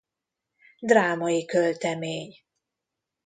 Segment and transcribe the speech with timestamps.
[0.79, 2.39] Drámai költemény.